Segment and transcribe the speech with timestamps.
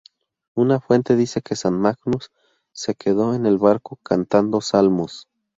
[0.55, 2.31] Una fuente dice que San Magnus
[2.71, 5.27] se quedó en el barco cantando salmos.